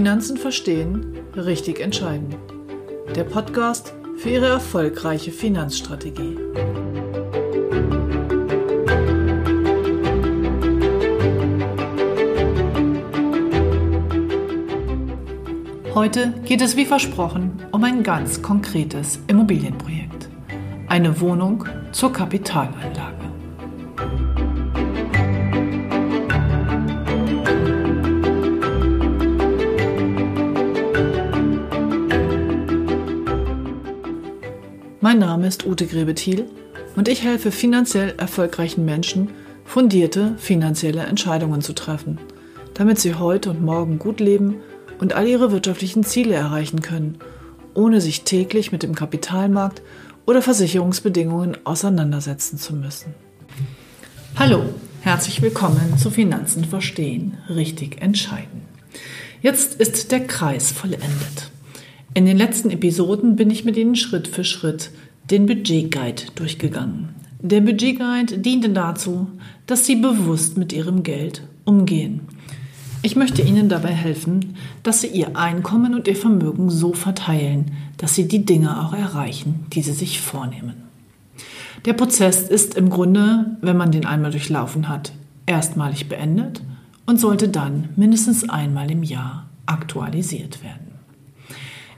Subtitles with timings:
[0.00, 2.34] Finanzen verstehen, richtig entscheiden.
[3.14, 6.38] Der Podcast für Ihre erfolgreiche Finanzstrategie.
[15.94, 20.30] Heute geht es wie versprochen um ein ganz konkretes Immobilienprojekt.
[20.88, 23.19] Eine Wohnung zur Kapitalanlage.
[35.02, 36.44] Mein Name ist Ute Grebethiel
[36.94, 39.30] und ich helfe finanziell erfolgreichen Menschen,
[39.64, 42.18] fundierte finanzielle Entscheidungen zu treffen,
[42.74, 44.56] damit sie heute und morgen gut leben
[44.98, 47.16] und all ihre wirtschaftlichen Ziele erreichen können,
[47.72, 49.80] ohne sich täglich mit dem Kapitalmarkt
[50.26, 53.14] oder Versicherungsbedingungen auseinandersetzen zu müssen.
[54.36, 54.64] Hallo,
[55.00, 58.68] herzlich willkommen zu Finanzen verstehen, richtig entscheiden.
[59.40, 61.49] Jetzt ist der Kreis vollendet.
[62.12, 64.90] In den letzten Episoden bin ich mit Ihnen Schritt für Schritt
[65.30, 67.10] den Budgetguide durchgegangen.
[67.40, 69.28] Der Budgetguide diente dazu,
[69.66, 72.22] dass Sie bewusst mit Ihrem Geld umgehen.
[73.02, 78.16] Ich möchte Ihnen dabei helfen, dass Sie Ihr Einkommen und Ihr Vermögen so verteilen, dass
[78.16, 80.82] Sie die Dinge auch erreichen, die Sie sich vornehmen.
[81.84, 85.12] Der Prozess ist im Grunde, wenn man den einmal durchlaufen hat,
[85.46, 86.60] erstmalig beendet
[87.06, 90.89] und sollte dann mindestens einmal im Jahr aktualisiert werden.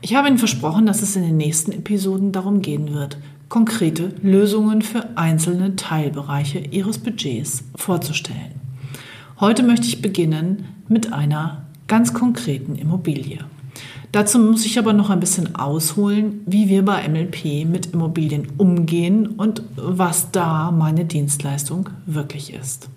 [0.05, 4.83] Ich habe Ihnen versprochen, dass es in den nächsten Episoden darum gehen wird, konkrete Lösungen
[4.83, 8.61] für einzelne Teilbereiche Ihres Budgets vorzustellen.
[9.39, 13.45] Heute möchte ich beginnen mit einer ganz konkreten Immobilie.
[14.11, 19.29] Dazu muss ich aber noch ein bisschen ausholen, wie wir bei MLP mit Immobilien umgehen
[19.29, 22.89] und was da meine Dienstleistung wirklich ist.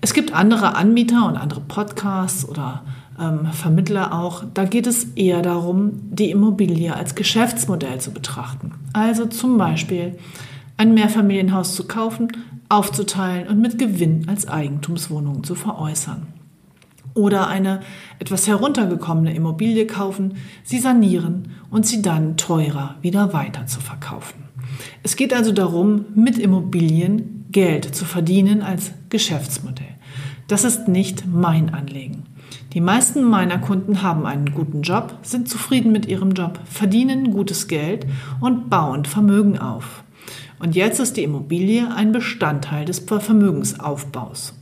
[0.00, 2.84] Es gibt andere Anbieter und andere Podcasts oder
[3.22, 8.72] ähm, Vermittler auch, da geht es eher darum, die Immobilie als Geschäftsmodell zu betrachten.
[8.92, 10.18] Also zum Beispiel
[10.76, 12.28] ein Mehrfamilienhaus zu kaufen,
[12.68, 16.26] aufzuteilen und mit Gewinn als Eigentumswohnung zu veräußern.
[17.14, 17.80] Oder eine
[18.18, 24.44] etwas heruntergekommene Immobilie kaufen, sie sanieren und sie dann teurer wieder weiter zu verkaufen.
[25.02, 29.86] Es geht also darum, mit Immobilien Geld zu verdienen als Geschäftsmodell.
[30.48, 32.24] Das ist nicht mein Anliegen.
[32.72, 37.68] Die meisten meiner Kunden haben einen guten Job, sind zufrieden mit ihrem Job, verdienen gutes
[37.68, 38.06] Geld
[38.40, 40.02] und bauen Vermögen auf.
[40.58, 44.54] Und jetzt ist die Immobilie ein Bestandteil des Vermögensaufbaus.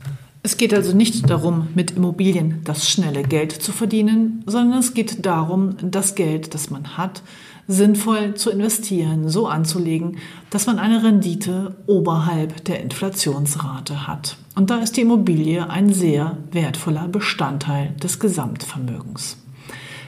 [0.43, 5.25] Es geht also nicht darum, mit Immobilien das schnelle Geld zu verdienen, sondern es geht
[5.25, 7.21] darum, das Geld, das man hat,
[7.67, 10.17] sinnvoll zu investieren, so anzulegen,
[10.49, 14.37] dass man eine Rendite oberhalb der Inflationsrate hat.
[14.55, 19.37] Und da ist die Immobilie ein sehr wertvoller Bestandteil des Gesamtvermögens.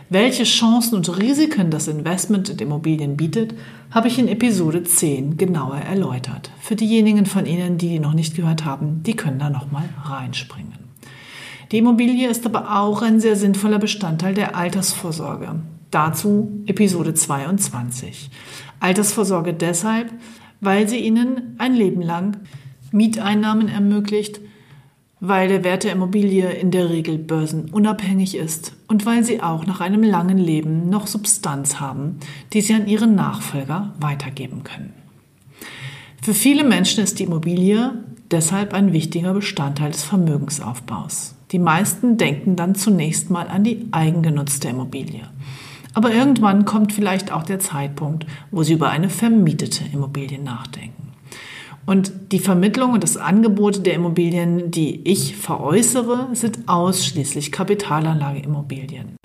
[0.10, 3.56] Welche Chancen und Risiken das Investment in Immobilien bietet,
[3.90, 6.52] habe ich in Episode 10 genauer erläutert.
[6.60, 10.74] Für diejenigen von Ihnen, die die noch nicht gehört haben, die können da nochmal reinspringen.
[11.72, 15.56] Die Immobilie ist aber auch ein sehr sinnvoller Bestandteil der Altersvorsorge.
[15.94, 18.32] Dazu Episode 22.
[18.80, 20.12] Altersvorsorge deshalb,
[20.60, 22.38] weil sie Ihnen ein Leben lang
[22.92, 24.42] Mieteinnahmen ermöglicht,
[25.20, 29.82] weil der Wert der Immobilie in der Regel börsenunabhängig ist und weil sie auch nach
[29.82, 32.18] einem langen Leben noch Substanz haben,
[32.54, 34.94] die sie an ihren Nachfolger weitergeben können.
[36.24, 41.36] Für viele Menschen ist die Immobilie deshalb ein wichtiger Bestandteil des Vermögensaufbaus.
[41.52, 45.30] Die meisten denken dann zunächst mal an die eigengenutzte Immobilie.
[45.94, 51.12] Aber irgendwann kommt vielleicht auch der Zeitpunkt, wo Sie über eine vermietete Immobilie nachdenken.
[51.86, 59.18] Und die Vermittlung und das Angebot der Immobilien, die ich veräußere, sind ausschließlich Kapitalanlageimmobilien.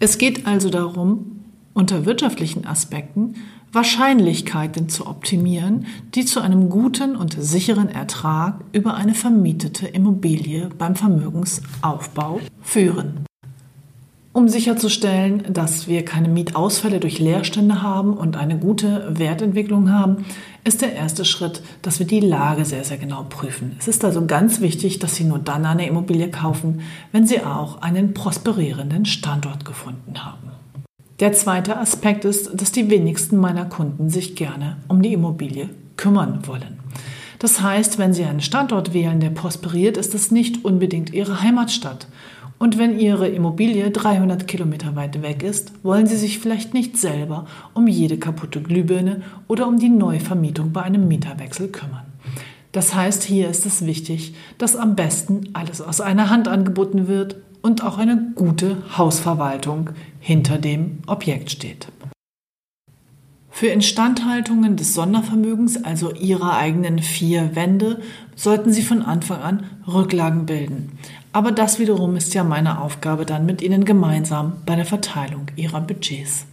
[0.00, 1.40] Es geht also darum,
[1.72, 3.34] unter wirtschaftlichen Aspekten
[3.72, 10.94] Wahrscheinlichkeiten zu optimieren, die zu einem guten und sicheren Ertrag über eine vermietete Immobilie beim
[10.94, 13.24] Vermögensaufbau führen.
[14.34, 20.24] Um sicherzustellen, dass wir keine Mietausfälle durch Leerstände haben und eine gute Wertentwicklung haben,
[20.64, 23.76] ist der erste Schritt, dass wir die Lage sehr, sehr genau prüfen.
[23.78, 26.80] Es ist also ganz wichtig, dass Sie nur dann eine Immobilie kaufen,
[27.12, 30.50] wenn Sie auch einen prosperierenden Standort gefunden haben.
[31.20, 36.40] Der zweite Aspekt ist, dass die wenigsten meiner Kunden sich gerne um die Immobilie kümmern
[36.48, 36.80] wollen.
[37.38, 42.08] Das heißt, wenn Sie einen Standort wählen, der prosperiert, ist es nicht unbedingt Ihre Heimatstadt.
[42.64, 47.44] Und wenn Ihre Immobilie 300 Kilometer weit weg ist, wollen Sie sich vielleicht nicht selber
[47.74, 52.06] um jede kaputte Glühbirne oder um die Neuvermietung bei einem Mieterwechsel kümmern.
[52.72, 57.36] Das heißt, hier ist es wichtig, dass am besten alles aus einer Hand angeboten wird
[57.60, 61.88] und auch eine gute Hausverwaltung hinter dem Objekt steht.
[63.50, 68.00] Für Instandhaltungen des Sondervermögens, also Ihrer eigenen vier Wände,
[68.34, 70.98] sollten Sie von Anfang an Rücklagen bilden.
[71.34, 75.80] Aber das wiederum ist ja meine Aufgabe dann mit Ihnen gemeinsam bei der Verteilung Ihrer
[75.80, 76.46] Budgets.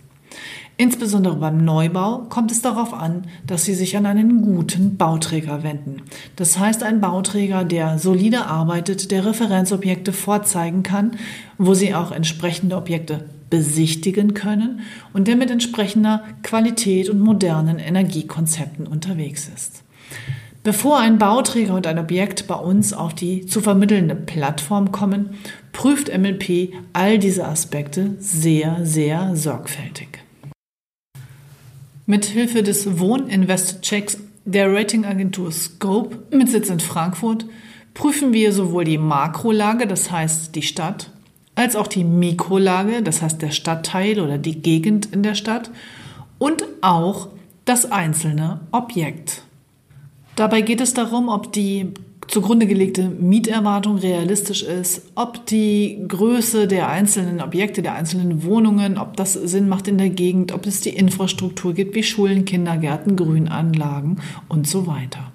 [0.76, 6.02] Insbesondere beim Neubau kommt es darauf an, dass Sie sich an einen guten Bauträger wenden.
[6.36, 11.12] Das heißt, ein Bauträger, der solide arbeitet, der Referenzobjekte vorzeigen kann,
[11.60, 14.80] wo Sie auch entsprechende Objekte besichtigen können
[15.14, 19.84] und der mit entsprechender Qualität und modernen Energiekonzepten unterwegs ist.
[20.64, 25.32] Bevor ein Bauträger und ein Objekt bei uns auf die zu vermittelnde Plattform kommen,
[25.72, 30.20] prüft MLP all diese Aspekte sehr, sehr sorgfältig.
[32.06, 37.46] Mithilfe des Wohninvest-Checks der Ratingagentur Scope mit Sitz in Frankfurt
[37.96, 41.10] prüfen wir sowohl die Makrolage, das heißt die Stadt,
[41.56, 45.72] als auch die Mikrolage, das heißt der Stadtteil oder die Gegend in der Stadt
[46.38, 47.30] und auch
[47.66, 49.44] das einzelne Objekt.
[50.36, 51.94] Dabei geht es darum, ob die
[52.28, 59.18] zugrunde gelegte Mieterwartung realistisch ist, ob die Größe der einzelnen Objekte, der einzelnen Wohnungen, ob
[59.18, 64.22] das Sinn macht in der Gegend, ob es die Infrastruktur gibt wie Schulen, Kindergärten, Grünanlagen
[64.48, 65.32] und so weiter.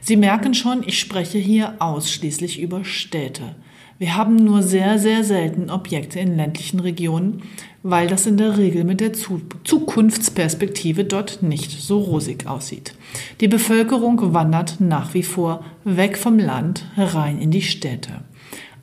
[0.00, 3.54] Sie merken schon, ich spreche hier ausschließlich über Städte.
[3.98, 7.42] Wir haben nur sehr, sehr selten Objekte in ländlichen Regionen,
[7.84, 12.94] weil das in der Regel mit der Zukunftsperspektive dort nicht so rosig aussieht.
[13.42, 18.22] Die Bevölkerung wandert nach wie vor weg vom Land rein in die Städte.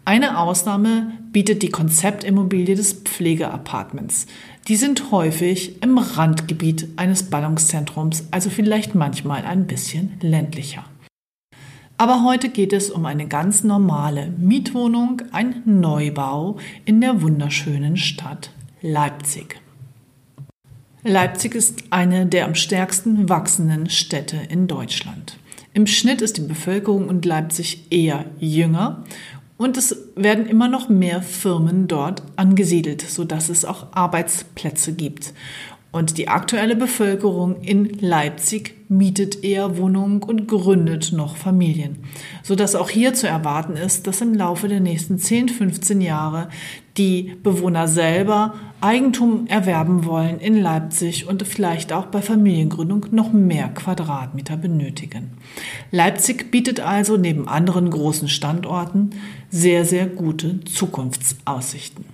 [0.06, 4.28] Eine Ausnahme bietet die Konzeptimmobilie des Pflegeapartments.
[4.68, 10.86] Die sind häufig im Randgebiet eines Ballungszentrums, also vielleicht manchmal ein bisschen ländlicher.
[11.98, 18.52] Aber heute geht es um eine ganz normale Mietwohnung, ein Neubau in der wunderschönen Stadt
[18.84, 19.62] Leipzig.
[21.04, 25.38] Leipzig ist eine der am stärksten wachsenden Städte in Deutschland.
[25.76, 29.04] Im Schnitt ist die Bevölkerung in Leipzig eher jünger
[29.58, 35.32] und es werden immer noch mehr Firmen dort angesiedelt, sodass es auch Arbeitsplätze gibt.
[35.92, 41.98] Und die aktuelle Bevölkerung in Leipzig mietet eher Wohnungen und gründet noch Familien,
[42.44, 46.48] sodass auch hier zu erwarten ist, dass im Laufe der nächsten 10, 15 Jahre
[46.98, 53.70] die Bewohner selber Eigentum erwerben wollen in Leipzig und vielleicht auch bei Familiengründung noch mehr
[53.70, 55.32] Quadratmeter benötigen.
[55.92, 59.12] Leipzig bietet also neben anderen großen Standorten
[59.52, 62.06] sehr, sehr gute Zukunftsaussichten.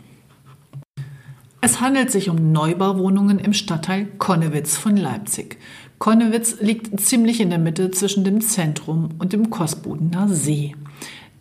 [1.62, 5.57] Es handelt sich um Neubauwohnungen im Stadtteil Konnewitz von Leipzig.
[6.00, 10.75] Konnewitz liegt ziemlich in der Mitte zwischen dem Zentrum und dem Kosbudener See,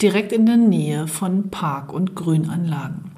[0.01, 3.16] direkt in der Nähe von Park- und Grünanlagen.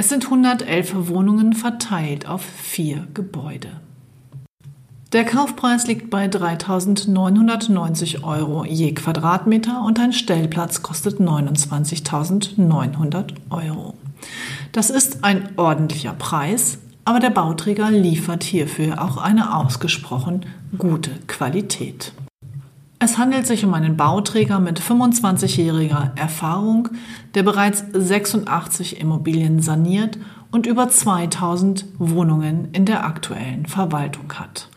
[0.00, 3.68] Es sind 111 Wohnungen verteilt auf vier Gebäude.
[5.12, 13.92] Der Kaufpreis liegt bei 3.990 Euro je Quadratmeter und ein Stellplatz kostet 29.900 Euro.
[14.72, 20.46] Das ist ein ordentlicher Preis, aber der Bauträger liefert hierfür auch eine ausgesprochen
[20.78, 22.14] gute Qualität.
[23.02, 26.90] Es handelt sich um einen Bauträger mit 25-jähriger Erfahrung,
[27.34, 30.18] der bereits 86 Immobilien saniert
[30.50, 34.68] und über 2000 Wohnungen in der aktuellen Verwaltung hat.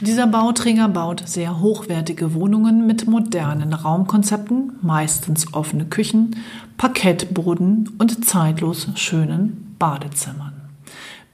[0.00, 6.36] Dieser Bauträger baut sehr hochwertige Wohnungen mit modernen Raumkonzepten, meistens offene Küchen,
[6.78, 10.49] Parkettboden und zeitlos schönen Badezimmern.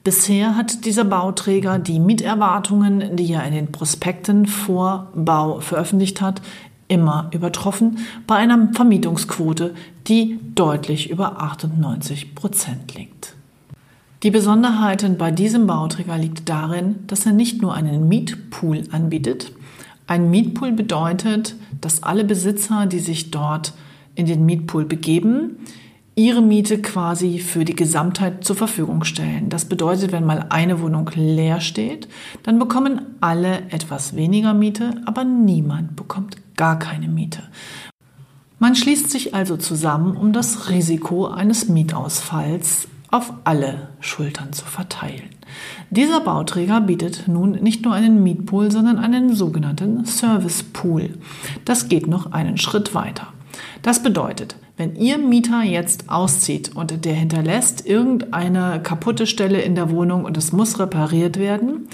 [0.07, 6.41] Bisher hat dieser Bauträger die Mieterwartungen, die er in den Prospekten vor Bau veröffentlicht hat,
[6.87, 9.73] immer übertroffen bei einer Vermietungsquote,
[10.07, 13.35] die deutlich über 98 Prozent liegt.
[14.23, 19.51] Die Besonderheit bei diesem Bauträger liegt darin, dass er nicht nur einen Mietpool anbietet.
[20.07, 23.73] Ein Mietpool bedeutet, dass alle Besitzer, die sich dort
[24.15, 25.57] in den Mietpool begeben,
[26.17, 29.49] ihre Miete quasi für die Gesamtheit zur Verfügung stellen.
[29.49, 32.07] Das bedeutet, wenn mal eine Wohnung leer steht,
[32.41, 37.43] dann bekommen alle etwas weniger Miete, aber niemand bekommt gar keine Miete.
[38.57, 45.29] Man schließt sich also zusammen, um das Risiko eines Mietausfalls auf alle Schultern zu verteilen.
[45.91, 51.19] Dieser Bauträger bietet nun nicht nur einen Mietpool, sondern einen sogenannten Service Pool.
[51.63, 53.27] Das geht noch einen Schritt weiter.
[53.83, 59.89] Das bedeutet, Wenn Ihr Mieter jetzt auszieht und der hinterlässt irgendeine kaputte Stelle in der
[59.89, 61.87] Wohnung und es muss repariert werden,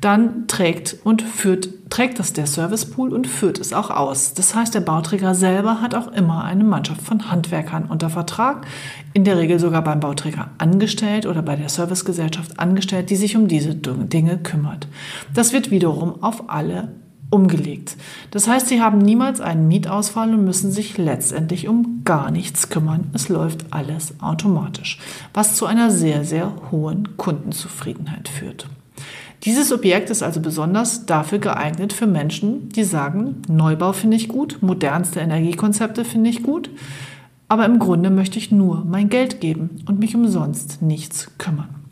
[0.00, 4.34] dann trägt und führt, trägt das der Servicepool und führt es auch aus.
[4.34, 8.66] Das heißt, der Bauträger selber hat auch immer eine Mannschaft von Handwerkern unter Vertrag,
[9.12, 13.46] in der Regel sogar beim Bauträger angestellt oder bei der Servicegesellschaft angestellt, die sich um
[13.46, 14.88] diese Dinge kümmert.
[15.32, 16.88] Das wird wiederum auf alle
[17.34, 17.96] umgelegt.
[18.30, 23.10] Das heißt, sie haben niemals einen Mietausfall und müssen sich letztendlich um gar nichts kümmern.
[23.12, 24.98] Es läuft alles automatisch,
[25.34, 28.68] was zu einer sehr, sehr hohen Kundenzufriedenheit führt.
[29.42, 34.58] Dieses Objekt ist also besonders dafür geeignet für Menschen, die sagen, Neubau finde ich gut,
[34.62, 36.70] modernste Energiekonzepte finde ich gut,
[37.48, 41.83] aber im Grunde möchte ich nur mein Geld geben und mich umsonst nichts kümmern.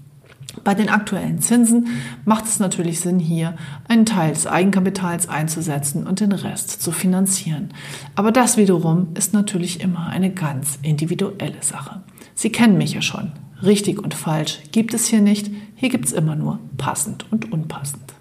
[0.65, 1.89] Bei den aktuellen Zinsen
[2.25, 3.57] macht es natürlich Sinn, hier
[3.89, 7.71] einen Teil des Eigenkapitals einzusetzen und den Rest zu finanzieren.
[8.15, 12.03] Aber das wiederum ist natürlich immer eine ganz individuelle Sache.
[12.35, 13.33] Sie kennen mich ja schon.
[13.63, 15.51] Richtig und falsch gibt es hier nicht.
[15.75, 18.15] Hier gibt es immer nur passend und unpassend.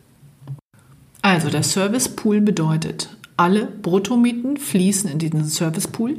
[1.21, 6.17] Also der Servicepool bedeutet, alle Bruttomieten fließen in diesen Servicepool.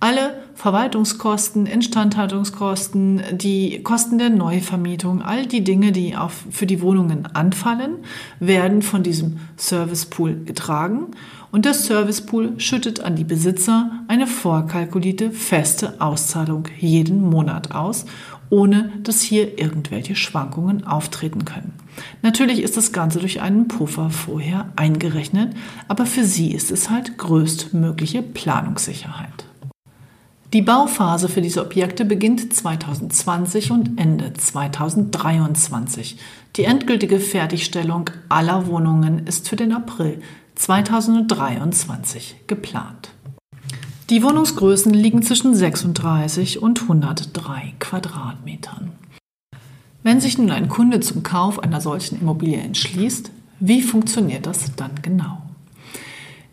[0.00, 7.26] Alle Verwaltungskosten, Instandhaltungskosten, die Kosten der Neuvermietung, all die Dinge, die auf, für die Wohnungen
[7.26, 7.96] anfallen,
[8.38, 11.08] werden von diesem Servicepool getragen
[11.50, 18.04] und der Servicepool schüttet an die Besitzer eine vorkalkulierte feste Auszahlung jeden Monat aus,
[18.50, 21.72] ohne dass hier irgendwelche Schwankungen auftreten können.
[22.22, 25.54] Natürlich ist das Ganze durch einen Puffer vorher eingerechnet,
[25.88, 29.37] aber für Sie ist es halt größtmögliche Planungssicherheit.
[30.54, 36.16] Die Bauphase für diese Objekte beginnt 2020 und Ende 2023.
[36.56, 40.22] Die endgültige Fertigstellung aller Wohnungen ist für den April
[40.54, 43.10] 2023 geplant.
[44.08, 48.92] Die Wohnungsgrößen liegen zwischen 36 und 103 Quadratmetern.
[50.02, 54.92] Wenn sich nun ein Kunde zum Kauf einer solchen Immobilie entschließt, wie funktioniert das dann
[55.02, 55.42] genau?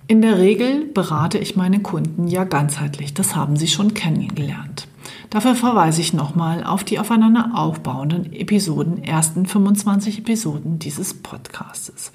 [0.08, 4.88] In der Regel berate ich meine Kunden ja ganzheitlich, das haben Sie schon kennengelernt.
[5.32, 12.12] Dafür verweise ich nochmal auf die aufeinander aufbauenden Episoden, ersten 25 Episoden dieses Podcastes.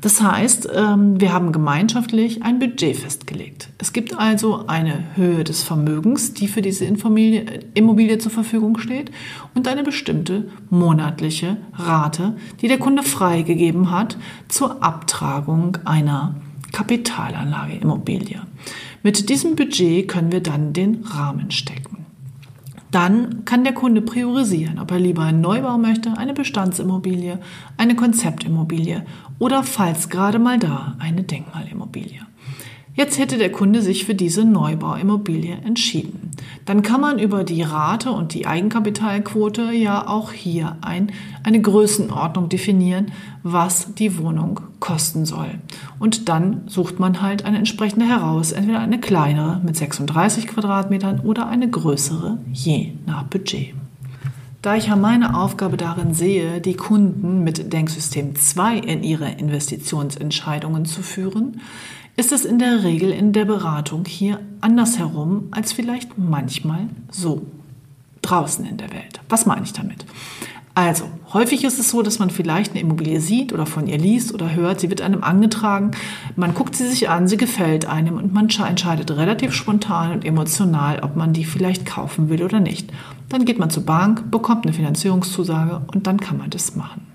[0.00, 3.70] Das heißt, ähm, wir haben gemeinschaftlich ein Budget festgelegt.
[3.78, 9.10] Es gibt also eine Höhe des Vermögens, die für diese Immobilie zur Verfügung steht
[9.54, 14.16] und eine bestimmte monatliche Rate, die der Kunde freigegeben hat
[14.48, 16.36] zur Abtragung einer
[16.72, 18.40] Kapitalanlage Immobilie.
[19.02, 22.06] Mit diesem Budget können wir dann den Rahmen stecken.
[22.90, 27.38] Dann kann der Kunde priorisieren, ob er lieber einen Neubau möchte, eine Bestandsimmobilie,
[27.78, 29.04] eine Konzeptimmobilie
[29.38, 32.20] oder falls gerade mal da eine Denkmalimmobilie.
[32.94, 36.21] Jetzt hätte der Kunde sich für diese Neubauimmobilie entschieden.
[36.64, 42.48] Dann kann man über die Rate und die Eigenkapitalquote ja auch hier ein, eine Größenordnung
[42.48, 45.50] definieren, was die Wohnung kosten soll.
[45.98, 51.48] Und dann sucht man halt eine entsprechende heraus, entweder eine kleinere mit 36 Quadratmetern oder
[51.48, 53.74] eine größere, je nach Budget.
[54.62, 60.84] Da ich ja meine Aufgabe darin sehe, die Kunden mit Denksystem 2 in ihre Investitionsentscheidungen
[60.84, 61.60] zu führen,
[62.16, 67.42] ist es in der Regel in der Beratung hier andersherum als vielleicht manchmal so
[68.20, 69.20] draußen in der Welt.
[69.28, 70.04] Was meine ich damit?
[70.74, 71.04] Also,
[71.34, 74.54] häufig ist es so, dass man vielleicht eine Immobilie sieht oder von ihr liest oder
[74.54, 75.90] hört, sie wird einem angetragen,
[76.34, 81.00] man guckt sie sich an, sie gefällt einem und man entscheidet relativ spontan und emotional,
[81.00, 82.90] ob man die vielleicht kaufen will oder nicht.
[83.28, 87.11] Dann geht man zur Bank, bekommt eine Finanzierungszusage und dann kann man das machen.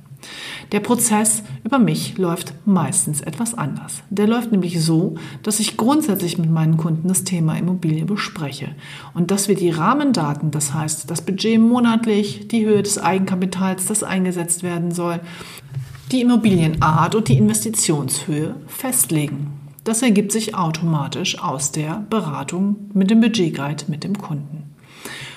[0.73, 4.03] Der Prozess über mich läuft meistens etwas anders.
[4.09, 8.75] Der läuft nämlich so, dass ich grundsätzlich mit meinen Kunden das Thema Immobilie bespreche
[9.13, 14.03] und dass wir die Rahmendaten, das heißt das Budget monatlich, die Höhe des Eigenkapitals, das
[14.03, 15.21] eingesetzt werden soll,
[16.11, 19.53] die Immobilienart und die Investitionshöhe festlegen.
[19.85, 24.63] Das ergibt sich automatisch aus der Beratung mit dem Budgetguide mit dem Kunden.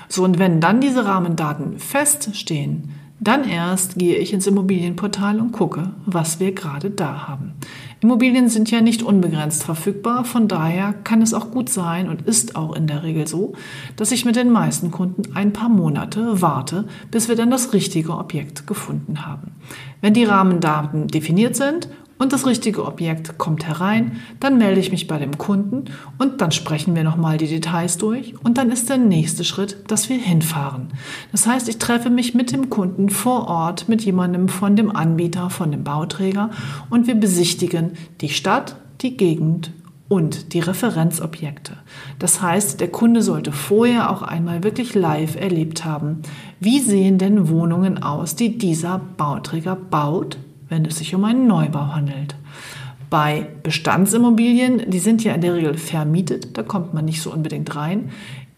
[0.08, 5.90] So, und wenn dann diese Rahmendaten feststehen, dann erst gehe ich ins Immobilienportal und gucke,
[6.06, 7.52] was wir gerade da haben.
[8.00, 12.56] Immobilien sind ja nicht unbegrenzt verfügbar, von daher kann es auch gut sein und ist
[12.56, 13.52] auch in der Regel so,
[13.96, 18.16] dass ich mit den meisten Kunden ein paar Monate warte, bis wir dann das richtige
[18.16, 19.52] Objekt gefunden haben.
[20.00, 25.08] Wenn die Rahmendaten definiert sind und das richtige Objekt kommt herein, dann melde ich mich
[25.08, 25.86] bei dem Kunden
[26.18, 30.10] und dann sprechen wir nochmal die Details durch und dann ist der nächste Schritt, dass
[30.10, 30.88] wir hinfahren.
[31.32, 35.48] Das heißt, ich treffe mich mit dem Kunden vor Ort, mit jemandem von dem Anbieter,
[35.48, 36.50] von dem Bauträger
[36.90, 39.72] und wir besichtigen die Stadt, die Gegend
[40.10, 41.78] und die Referenzobjekte.
[42.18, 46.20] Das heißt, der Kunde sollte vorher auch einmal wirklich live erlebt haben,
[46.58, 50.36] wie sehen denn Wohnungen aus, die dieser Bauträger baut,
[50.70, 52.34] wenn es sich um einen Neubau handelt.
[53.10, 57.74] Bei Bestandsimmobilien, die sind ja in der Regel vermietet, da kommt man nicht so unbedingt
[57.74, 58.10] rein,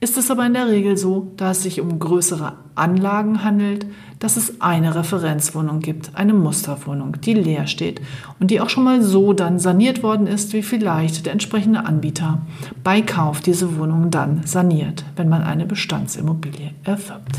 [0.03, 3.87] ist es aber in der Regel so, da es sich um größere Anlagen handelt,
[4.19, 8.01] dass es eine Referenzwohnung gibt, eine Musterwohnung, die leer steht
[8.41, 12.43] und die auch schon mal so dann saniert worden ist, wie vielleicht der entsprechende Anbieter
[12.83, 17.39] bei Kauf diese Wohnung dann saniert, wenn man eine Bestandsimmobilie erwirbt.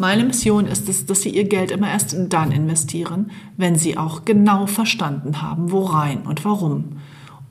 [0.00, 4.24] Meine Mission ist es, dass Sie Ihr Geld immer erst dann investieren, wenn Sie auch
[4.24, 6.96] genau verstanden haben, worein und warum.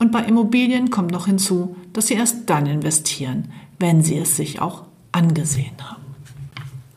[0.00, 4.60] Und bei Immobilien kommt noch hinzu, dass Sie erst dann investieren, wenn Sie es sich
[4.60, 5.99] auch angesehen haben.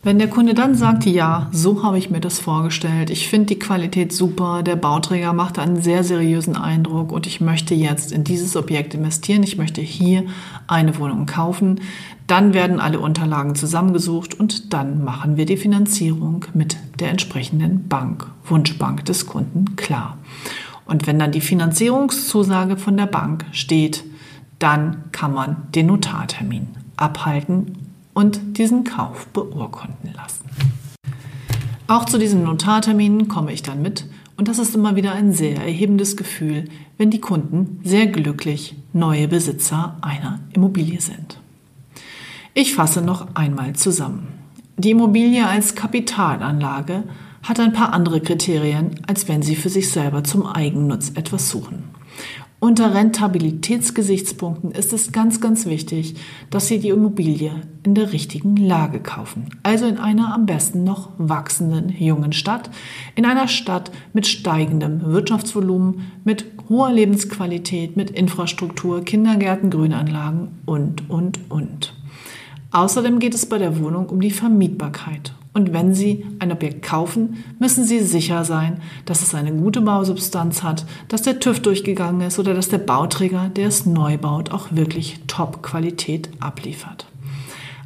[0.06, 3.60] Wenn der Kunde dann sagt, ja, so habe ich mir das vorgestellt, ich finde die
[3.60, 8.58] Qualität super, der Bauträger macht einen sehr seriösen Eindruck und ich möchte jetzt in dieses
[8.58, 10.26] Objekt investieren, ich möchte hier
[10.68, 11.80] eine Wohnung kaufen,
[12.28, 18.30] dann werden alle Unterlagen zusammengesucht und dann machen wir die Finanzierung mit der entsprechenden Bank,
[18.44, 20.18] Wunschbank des Kunden klar.
[20.84, 24.04] Und wenn dann die Finanzierungszusage von der Bank steht,
[24.60, 26.68] dann kann man den Notartermin
[26.98, 27.83] abhalten
[28.14, 30.46] und diesen Kauf beurkunden lassen.
[31.88, 34.06] Auch zu diesen Notarterminen komme ich dann mit
[34.38, 36.66] und das ist immer wieder ein sehr erhebendes Gefühl,
[36.98, 41.40] wenn die Kunden sehr glücklich neue Besitzer einer Immobilie sind.
[42.54, 44.28] Ich fasse noch einmal zusammen.
[44.78, 47.04] Die Immobilie als Kapitalanlage
[47.44, 51.84] hat ein paar andere Kriterien, als wenn Sie für sich selber zum Eigennutz etwas suchen.
[52.64, 56.16] Unter Rentabilitätsgesichtspunkten ist es ganz, ganz wichtig,
[56.50, 57.52] dass Sie die Immobilie
[57.84, 59.50] in der richtigen Lage kaufen.
[59.64, 62.70] Also in einer am besten noch wachsenden jungen Stadt,
[63.16, 71.40] in einer Stadt mit steigendem Wirtschaftsvolumen, mit hoher Lebensqualität, mit Infrastruktur, Kindergärten, Grünanlagen und, und,
[71.50, 71.94] und.
[72.72, 75.34] Außerdem geht es bei der Wohnung um die Vermietbarkeit.
[75.54, 80.64] Und wenn Sie ein Objekt kaufen, müssen Sie sicher sein, dass es eine gute Bausubstanz
[80.64, 84.70] hat, dass der TÜV durchgegangen ist oder dass der Bauträger, der es neu baut, auch
[84.72, 87.06] wirklich Top-Qualität abliefert.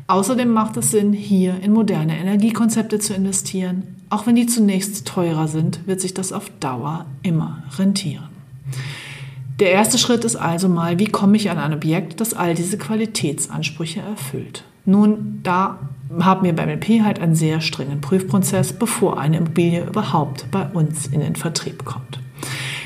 [0.08, 3.84] Außerdem macht es Sinn, hier in moderne Energiekonzepte zu investieren.
[4.10, 8.30] Auch wenn die zunächst teurer sind, wird sich das auf Dauer immer rentieren.
[9.60, 12.78] Der erste Schritt ist also mal, wie komme ich an ein Objekt, das all diese
[12.78, 14.64] Qualitätsansprüche erfüllt.
[14.86, 15.80] Nun, da
[16.20, 21.08] haben wir beim LP halt einen sehr strengen Prüfprozess, bevor eine Immobilie überhaupt bei uns
[21.08, 22.20] in den Vertrieb kommt.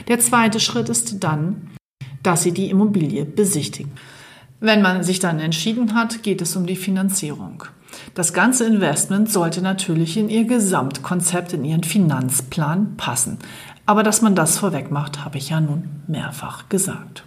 [0.08, 1.70] Der zweite Schritt ist dann,
[2.24, 3.92] dass Sie die Immobilie besichtigen.
[4.60, 7.64] Wenn man sich dann entschieden hat, geht es um die Finanzierung.
[8.14, 13.40] Das ganze Investment sollte natürlich in Ihr Gesamtkonzept, in Ihren Finanzplan passen.
[13.86, 17.24] Aber dass man das vorweg macht, habe ich ja nun mehrfach gesagt.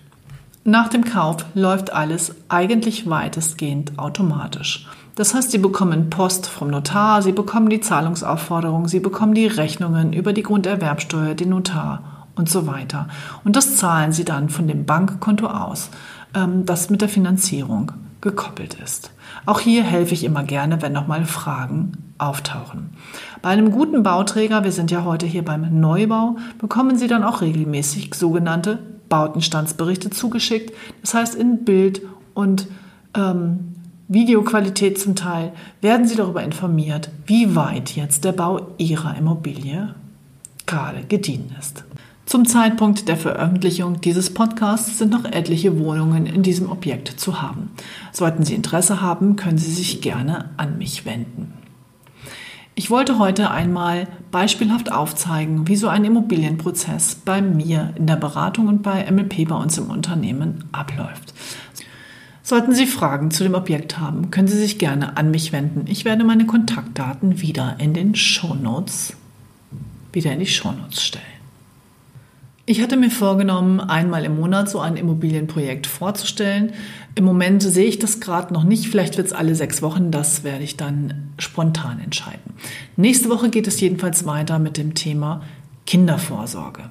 [0.64, 4.86] Nach dem Kauf läuft alles eigentlich weitestgehend automatisch.
[5.14, 10.12] Das heißt, Sie bekommen Post vom Notar, Sie bekommen die Zahlungsaufforderung, Sie bekommen die Rechnungen
[10.12, 13.08] über die Grunderwerbsteuer, den Notar und so weiter.
[13.44, 15.90] Und das zahlen Sie dann von dem Bankkonto aus,
[16.34, 19.12] ähm, das mit der Finanzierung gekoppelt ist.
[19.46, 22.90] Auch hier helfe ich immer gerne, wenn nochmal Fragen auftauchen.
[23.40, 27.40] Bei einem guten Bauträger, wir sind ja heute hier beim Neubau, bekommen Sie dann auch
[27.40, 30.74] regelmäßig sogenannte Bautenstandsberichte zugeschickt.
[31.02, 32.66] Das heißt, in Bild und
[33.14, 33.74] ähm,
[34.08, 39.94] Videoqualität zum Teil werden Sie darüber informiert, wie weit jetzt der Bau Ihrer Immobilie
[40.66, 41.84] gerade gediehen ist.
[42.26, 47.70] Zum Zeitpunkt der Veröffentlichung dieses Podcasts sind noch etliche Wohnungen in diesem Objekt zu haben.
[48.12, 51.52] Sollten Sie Interesse haben, können Sie sich gerne an mich wenden.
[52.76, 58.66] Ich wollte heute einmal beispielhaft aufzeigen, wie so ein Immobilienprozess bei mir in der Beratung
[58.66, 61.34] und bei MLP bei uns im Unternehmen abläuft.
[62.46, 65.86] Sollten Sie Fragen zu dem Objekt haben, können Sie sich gerne an mich wenden.
[65.88, 69.16] Ich werde meine Kontaktdaten wieder in den Shownotes
[70.14, 71.24] wieder in die Shownotes stellen.
[72.66, 76.72] Ich hatte mir vorgenommen, einmal im Monat so ein Immobilienprojekt vorzustellen.
[77.14, 78.86] Im Moment sehe ich das gerade noch nicht.
[78.86, 80.10] Vielleicht wird es alle sechs Wochen.
[80.10, 82.54] Das werde ich dann spontan entscheiden.
[82.96, 85.42] Nächste Woche geht es jedenfalls weiter mit dem Thema
[85.86, 86.84] Kindervorsorge.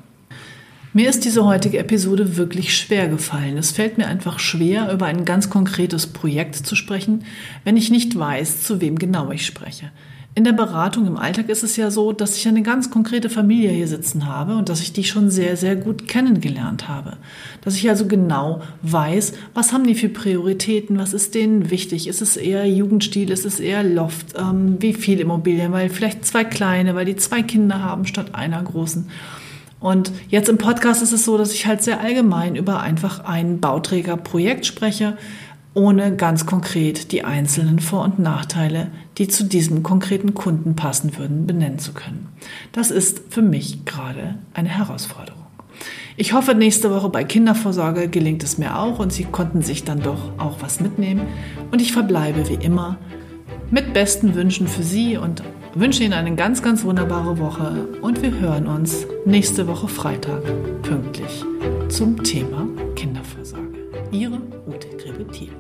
[0.95, 3.57] Mir ist diese heutige Episode wirklich schwer gefallen.
[3.57, 7.25] Es fällt mir einfach schwer, über ein ganz konkretes Projekt zu sprechen,
[7.63, 9.89] wenn ich nicht weiß, zu wem genau ich spreche.
[10.35, 13.71] In der Beratung im Alltag ist es ja so, dass ich eine ganz konkrete Familie
[13.71, 17.17] hier sitzen habe und dass ich die schon sehr, sehr gut kennengelernt habe.
[17.61, 22.07] Dass ich also genau weiß, was haben die für Prioritäten, was ist denen wichtig.
[22.07, 26.43] Ist es eher Jugendstil, ist es eher Loft, ähm, wie viel Immobilien, weil vielleicht zwei
[26.43, 29.09] kleine, weil die zwei Kinder haben statt einer großen.
[29.83, 33.59] Und jetzt im Podcast ist es so, dass ich halt sehr allgemein über einfach ein
[33.59, 35.17] Bauträgerprojekt spreche,
[35.73, 41.45] ohne ganz konkret die einzelnen Vor- und Nachteile, die zu diesem konkreten Kunden passen würden,
[41.47, 42.29] benennen zu können.
[42.71, 45.41] Das ist für mich gerade eine Herausforderung.
[46.15, 49.99] Ich hoffe, nächste Woche bei Kindervorsorge gelingt es mir auch und Sie konnten sich dann
[49.99, 51.23] doch auch was mitnehmen.
[51.71, 52.99] Und ich verbleibe wie immer
[53.69, 55.43] mit besten Wünschen für Sie und
[55.75, 57.87] wünsche Ihnen eine ganz, ganz wunderbare Woche.
[58.01, 60.43] Und wir hören uns nächste Woche Freitag
[60.81, 61.43] pünktlich
[61.89, 63.87] zum Thema Kindervorsorge.
[64.11, 65.51] Ihre Ute Grebethiel.